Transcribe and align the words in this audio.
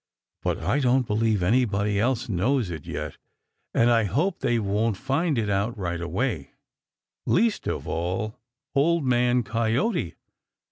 But 0.41 0.57
I 0.63 0.79
don't 0.79 1.05
believe 1.05 1.43
anybody 1.43 1.99
else 1.99 2.27
knows 2.27 2.71
it 2.71 2.87
yet, 2.87 3.17
and 3.71 3.91
I 3.91 4.05
hope 4.05 4.39
they 4.39 4.57
won't 4.57 4.97
find 4.97 5.37
it 5.37 5.47
out 5.47 5.77
right 5.77 6.01
away, 6.01 6.53
least 7.27 7.67
of 7.67 7.87
all 7.87 8.39
Old 8.73 9.03
Man 9.05 9.43
Coyote. 9.43 10.15